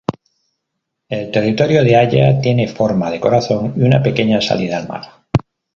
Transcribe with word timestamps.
El 1.09 1.29
territorio 1.29 1.83
de 1.83 1.95
Aya 1.95 2.41
tiene 2.41 2.67
forma 2.67 3.11
de 3.11 3.19
corazón 3.19 3.73
y 3.77 3.83
una 3.83 4.01
pequeña 4.01 4.41
salida 4.41 4.77
al 4.79 4.87
mar. 4.87 5.03